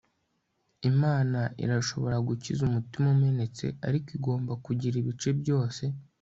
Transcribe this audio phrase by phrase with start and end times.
[0.89, 5.83] imana irashobora gukiza umutima umenetse, ariko igomba kugira ibice byose